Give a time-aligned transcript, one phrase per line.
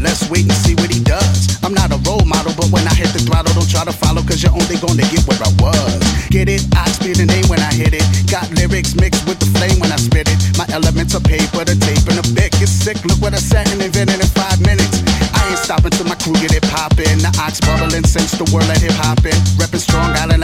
[0.00, 1.58] let's wait and see what he does.
[1.62, 4.22] I'm not a role model, but when I hit the throttle, don't try to follow,
[4.22, 6.00] cause you're only gonna get where I was.
[6.30, 6.64] Get it?
[6.74, 8.04] I speed the name when I hit it.
[8.30, 10.38] Got lyrics mixed with the flame when I spit it.
[10.56, 12.54] My elements are paper, the tape, and the bic.
[12.62, 15.02] It's sick, look what I said and invented in five minutes.
[15.34, 17.18] I ain't stopping till my crew get it poppin'.
[17.18, 19.36] The ox bubbling since the world let hip hop in.
[19.58, 20.37] Reppin' Strong Island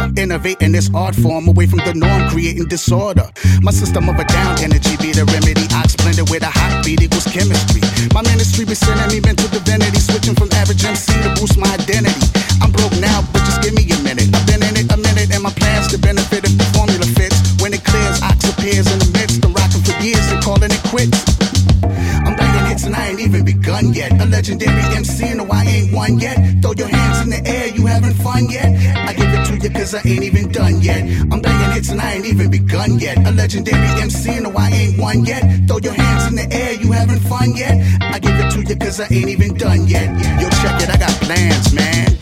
[0.00, 3.26] in Innovating this art form away from the norm, creating disorder.
[3.62, 5.66] My system of a down energy be the remedy.
[5.74, 7.82] Ox blended with a hot beat equals chemistry.
[8.14, 12.26] My ministry be sending me mental divinity, switching from average MC to boost my identity.
[12.62, 14.30] I'm broke now, but just give me a minute.
[14.32, 17.36] I've been in it a minute, and my plans to benefit if the formula fits.
[17.60, 19.44] When it clears, ox appears in the midst.
[19.44, 21.18] I'm rocking for years and calling it quits.
[22.24, 24.12] I'm banging hits and I ain't even begun yet.
[24.20, 26.36] A legendary MC, no, I ain't one yet.
[26.62, 28.68] Throw your hands in the air, you having fun yet?
[29.08, 31.02] I give it to cause I ain't even done yet.
[31.30, 33.18] I'm banging hits and I ain't even begun yet.
[33.26, 35.42] A legendary MC, no, I ain't one yet.
[35.66, 37.76] Throw your hands in the air, you having fun yet?
[38.00, 40.08] I give it to you cause I ain't even done yet.
[40.40, 42.16] Yo, check it, I got plans, man.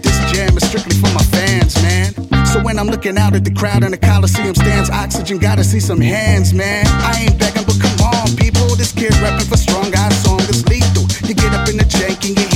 [0.00, 2.14] This jam is strictly for my fans, man.
[2.46, 5.80] So when I'm looking out at the crowd in the Coliseum stands, oxygen gotta see
[5.80, 6.86] some hands, man.
[6.86, 8.74] I ain't begging, but come on, people.
[8.76, 11.04] This kid rapping for strong eye song is lethal.
[11.28, 12.47] You get up in the jank and you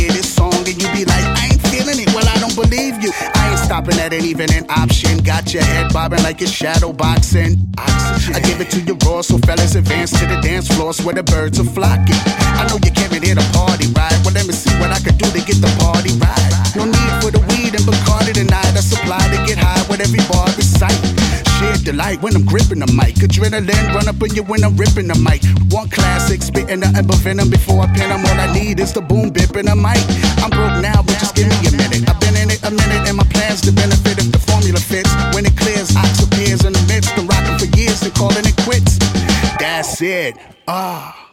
[3.82, 5.18] I ain't stopping at it even an option.
[5.18, 7.58] Got your head bobbing like it's shadow boxing.
[7.78, 8.36] Oxygen.
[8.36, 11.22] I give it to you raw, so fellas advance to the dance floors where the
[11.22, 12.18] birds are flocking.
[12.58, 14.14] I know you came in here to party, right?
[14.24, 16.52] Well, let me see what I can do to get the party right.
[16.76, 18.70] No need for the weed and Bacardi tonight.
[18.70, 20.94] I supply to get high with every bar recite.
[21.58, 23.18] Sheer delight when I'm gripping the mic.
[23.18, 25.42] Adrenaline run up in you when I'm ripping the mic.
[25.74, 28.24] One classic, spitting nothing but venom before I pin 'em.
[28.24, 30.02] All I need is the boom bap and a mic.
[30.38, 31.81] I'm broke now, but just give me a
[40.02, 40.34] said,
[40.66, 41.31] ah.